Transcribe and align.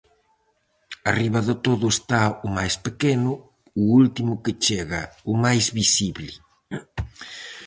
Arriba 1.11 1.39
de 1.49 1.55
todo 1.65 1.85
está 1.95 2.23
o 2.45 2.47
máis 2.57 2.75
pequeno, 2.85 3.31
o 3.81 3.83
último 4.03 4.33
que 4.43 4.57
chega, 4.65 5.01
o 5.31 5.33
máis 5.43 5.65
visible. 5.79 6.31